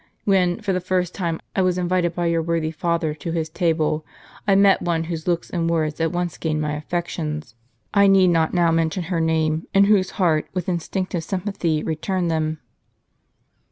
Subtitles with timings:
[0.25, 4.03] When, for the first time, I was invited by your worthy father to his table,
[4.47, 7.53] I met one whose looks and words at once gained my affections,—
[7.93, 12.57] I need not now mention her name,— and whose heart, with instinctive sympathy, returned them."